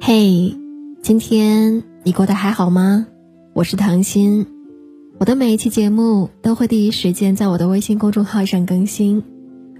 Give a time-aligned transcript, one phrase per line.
[0.00, 0.54] 嘿，
[1.02, 3.06] 今天你过得还好吗？
[3.54, 4.46] 我是唐心，
[5.18, 9.22] 我的每一期节目都会第一时间在我的微信公众号上更新。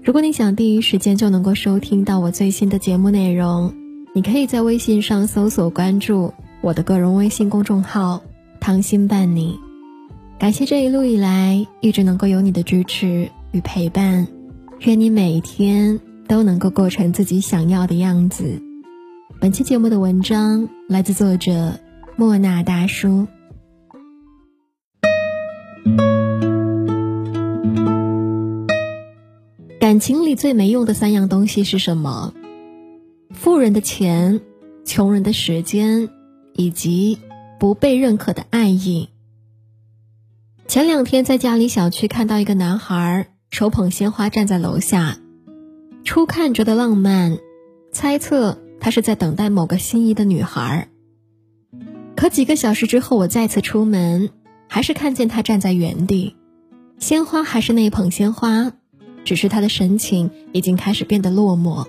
[0.03, 3.73] 如果你想第一时间就能够收听到我最新的节目内容，
[4.13, 8.21] 你可以在微信上搜索关注我的个人微信公众号
[8.59, 9.57] “唐心伴你”。
[10.39, 14.27] 感谢这一路以来一直能够有你的支持与陪伴，
[14.81, 18.61] 愿你每一天都能够过成自己想要的样子。
[19.39, 21.79] 本期节目的文章来自作者
[22.15, 23.27] 莫那大叔。
[29.79, 32.33] 感情里最没用的三样东西是什么？
[33.31, 34.41] 富人的钱，
[34.85, 36.09] 穷人的时间，
[36.53, 37.19] 以及
[37.57, 39.09] 不被认可的爱意。
[40.67, 45.17] 前两天在家里小区看到一个男孩手捧鲜花站在楼下，
[46.07, 47.37] 初看觉得浪漫，
[47.91, 48.57] 猜测。
[48.79, 50.87] 他是在等待某个心仪的女孩。
[52.15, 54.29] 可几个小时之后，我再次出门，
[54.69, 56.37] 还是看见他站在原地，
[56.97, 58.71] 鲜花还是那捧鲜花，
[59.25, 61.85] 只是他的神情已经开始变得落寞。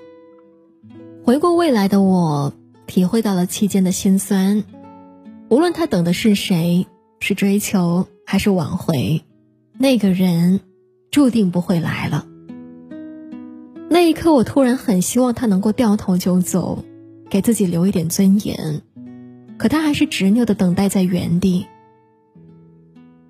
[1.23, 2.53] 回过未来的我，
[2.89, 4.65] 体会到了期间的心酸。
[5.49, 6.89] 无论他等的是谁，
[7.21, 9.23] 是追求还是挽回，
[9.79, 10.59] 那个人
[11.13, 12.27] 注定不会来了。
[14.01, 16.85] 那一刻，我突然很希望他能够掉头就走，
[17.29, 18.81] 给自己留一点尊严。
[19.57, 21.67] 可他还是执拗的等待在原地。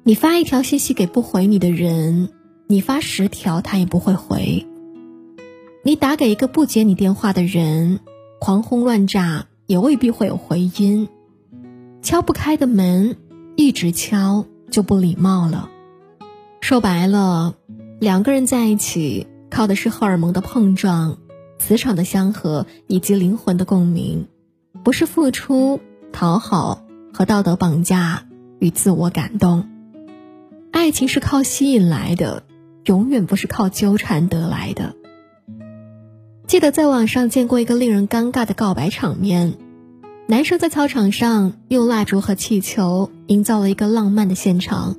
[0.02, 2.28] 你发一条信息给不回你的人，
[2.66, 4.66] 你发十条他也不会回。
[5.84, 8.00] 你打给一个不接你电话的人，
[8.38, 11.08] 狂轰乱炸也未必会有回音。
[12.02, 13.16] 敲不开的门，
[13.56, 15.70] 一直敲就不礼貌了。
[16.60, 17.54] 说白了，
[17.98, 19.26] 两个人在一起。
[19.50, 21.18] 靠的是荷尔蒙的碰撞、
[21.58, 24.26] 磁场的相合以及灵魂的共鸣，
[24.84, 25.80] 不是付出、
[26.12, 28.26] 讨好和道德绑架
[28.58, 29.68] 与自我感动。
[30.70, 32.44] 爱情是靠吸引来的，
[32.84, 34.94] 永远不是靠纠缠得来的。
[36.46, 39.54] 记得在网上见过一个令人尴尬的告白场面：
[40.28, 44.96] 男生在操场上用蜡烛和气球营造了一个浪漫的现场，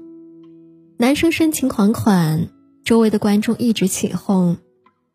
[0.98, 2.50] 男生深情款款。
[2.90, 4.58] 周围的观众一直起哄，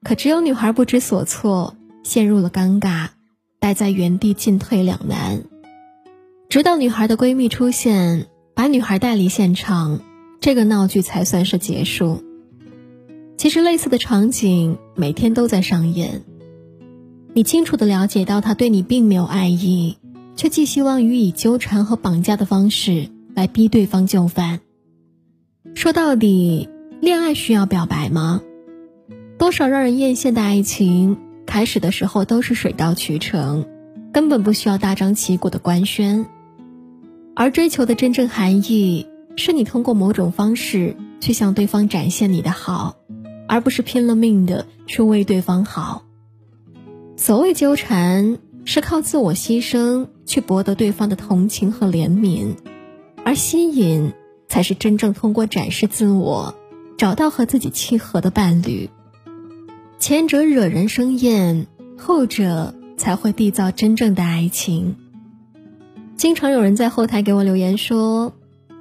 [0.04, 1.74] 可只有女孩不知所措，
[2.04, 3.08] 陷入了尴尬，
[3.58, 5.42] 待在原地进退两难。
[6.48, 10.02] 直到女孩的闺蜜出现，把女孩带离现场，
[10.38, 12.22] 这个闹剧才算是结束。
[13.36, 16.22] 其实类似的场景每天都在上演。
[17.32, 19.98] 你清楚的了解到他对你并没有爱意，
[20.36, 24.60] 却寄希望于以纠缠和绑架的方式来逼对方就范。
[25.74, 26.68] 说到底。
[27.04, 28.40] 恋爱需要表白吗？
[29.36, 33.66] 多少让人艳羡的爱情，开始的时候都是水到渠成，
[34.10, 36.24] 根本不需要大张旗鼓的官宣。
[37.36, 39.06] 而追求的真正含义，
[39.36, 42.96] 是你通过某种方式去向对方展现你的好，
[43.46, 46.06] 而不是拼了命的去为对方好。
[47.18, 52.54] 所谓纠缠，是靠自我牺牲去博得对方的同情和怜悯，
[53.26, 54.14] 而吸引，
[54.48, 56.54] 才是真正通过展示自我。
[56.96, 58.88] 找到和自己契合的伴侣，
[59.98, 61.66] 前者惹人生厌，
[61.98, 64.94] 后者才会缔造真正的爱情。
[66.16, 68.32] 经常有人在后台给我留言说：“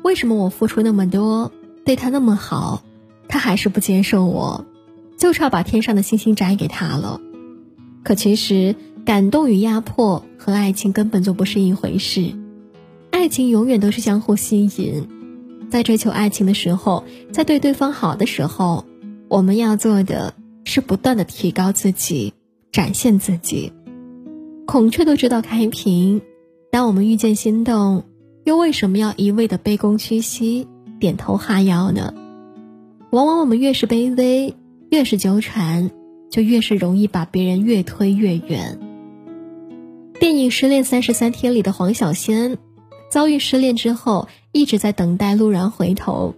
[0.04, 1.52] 为什么我付出那么多，
[1.86, 2.84] 对他那么好，
[3.28, 4.66] 他还是不接受我，
[5.18, 7.20] 就差把天上的星星摘给他了？”
[8.04, 8.76] 可其实，
[9.06, 12.34] 感动与压迫和爱情根本就不是一回事，
[13.10, 15.08] 爱情永远都是相互吸引。
[15.74, 18.86] 在追求爱情的时候，在对对方好的时候，
[19.28, 20.36] 我们要做的
[20.66, 22.36] 是不断的提高自己，
[22.72, 23.74] 展现自己。
[24.68, 26.22] 孔雀都知道开屏，
[26.72, 28.04] 当我们遇见心动，
[28.44, 30.68] 又为什么要一味的卑躬屈膝、
[31.00, 32.14] 点头哈腰呢？
[33.10, 34.54] 往往我们越是卑微，
[34.92, 35.90] 越是纠缠，
[36.30, 38.80] 就越是容易把别人越推越远。
[40.20, 42.60] 电影《失恋三十三天》里的黄小仙。
[43.14, 46.34] 遭遇失恋之后，一直在等待陆然回头。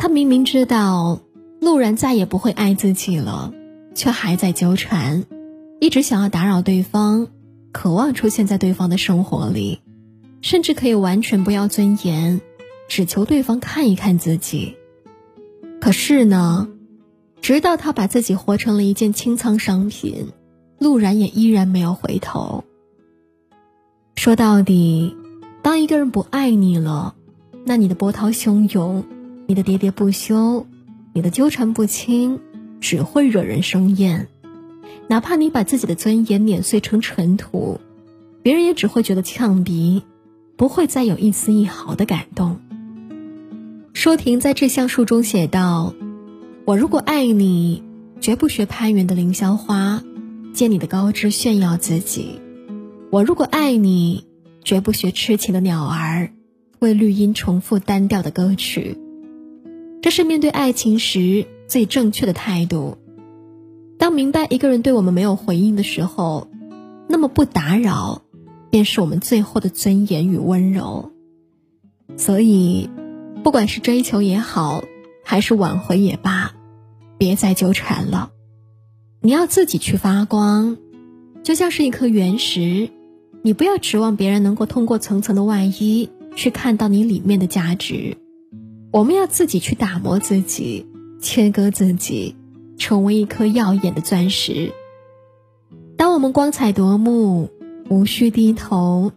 [0.00, 1.20] 他明明知道
[1.60, 3.54] 陆然再也不会爱自己了，
[3.94, 5.26] 却还在纠缠，
[5.78, 7.28] 一直想要打扰对方，
[7.70, 9.80] 渴望出现在对方的生活里，
[10.42, 12.40] 甚至可以完全不要尊严，
[12.88, 14.74] 只求对方看一看自己。
[15.80, 16.68] 可是呢，
[17.40, 20.30] 直到他把自己活成了一件清仓商品，
[20.80, 22.64] 陆然也依然没有回头。
[24.16, 25.14] 说到底。
[25.62, 27.14] 当一个人不爱你了，
[27.64, 29.04] 那你的波涛汹涌，
[29.46, 30.66] 你的喋喋不休，
[31.12, 32.40] 你的纠缠不清，
[32.80, 34.28] 只会惹人生厌。
[35.06, 37.78] 哪怕你把自己的尊严碾碎成尘土，
[38.42, 40.02] 别人也只会觉得呛鼻，
[40.56, 42.58] 不会再有一丝一毫的感动。
[43.92, 45.94] 舒婷在《致橡树》中写道
[46.64, 47.82] ：“我如果爱你，
[48.20, 50.02] 绝不学攀援的凌霄花，
[50.54, 52.40] 借你的高枝炫耀自己；
[53.10, 54.24] 我如果爱你，
[54.70, 56.30] 绝不学痴情的鸟儿，
[56.78, 58.96] 为绿荫重复单调的歌曲。
[60.00, 62.96] 这是面对爱情时最正确的态度。”
[63.98, 66.46] 当明白一个人对我们没有回应的时候，
[67.08, 68.22] 那么不打扰，
[68.70, 71.10] 便是我们最后的尊严与温柔。
[72.16, 72.88] 所以，
[73.42, 74.84] 不管是追求也好，
[75.24, 76.54] 还是挽回也罢，
[77.18, 78.30] 别再纠缠了。
[79.20, 80.76] 你要自己去发光，
[81.42, 82.88] 就像是一颗原石，
[83.42, 88.16] 你不要指望别人能够通过层层的外衣去看到你里面的价值。
[88.92, 90.86] 我们要自己去打磨自己，
[91.20, 92.36] 切割自己。
[92.80, 94.72] 成为一颗耀眼的钻石。
[95.98, 97.50] 当我们光彩夺目，
[97.90, 99.12] 无需低头，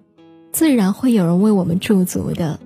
[0.51, 2.59] 自然会有人为我们驻足的。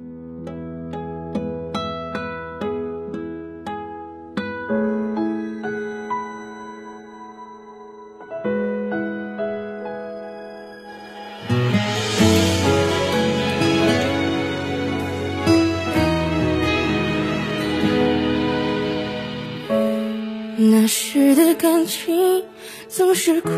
[20.60, 22.44] 那时的感情
[22.88, 23.50] 总是苦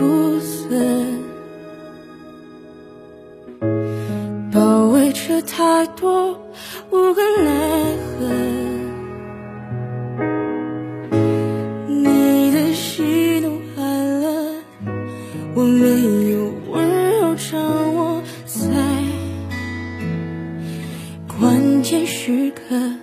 [0.41, 0.75] 涩，
[4.51, 6.33] 包围着太多
[6.91, 8.27] 无可奈何。
[11.87, 14.61] 你的喜怒哀乐，
[15.55, 18.67] 我没有温柔掌握在
[21.27, 22.98] 关键时刻。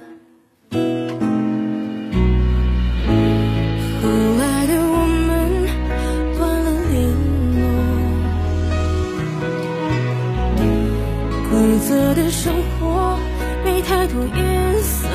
[11.76, 13.19] 平仄的生活
[13.62, 15.06] 没太多颜色。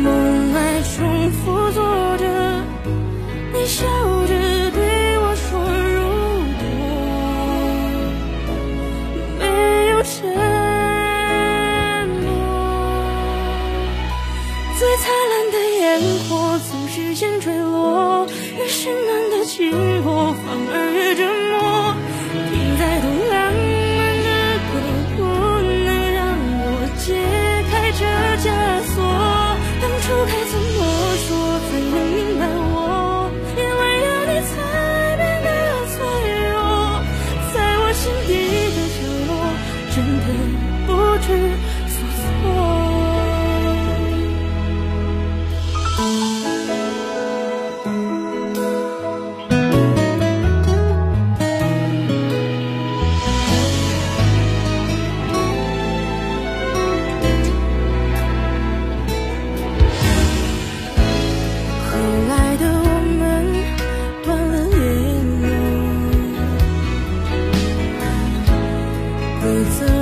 [0.00, 2.24] 梦还重复做着
[3.52, 3.84] 你笑
[4.26, 5.58] 着对我说
[5.92, 5.98] 如
[6.60, 6.64] 果
[9.40, 9.42] 没
[9.88, 10.22] 有沉
[12.22, 12.26] 默。
[14.78, 15.82] 最灿烂的烟
[16.28, 16.30] 火
[16.70, 18.24] 总是先坠落
[18.56, 19.72] 越是暖的经
[20.04, 21.47] 过反而越折
[30.26, 31.97] 该怎么说才能？
[69.68, 69.97] it's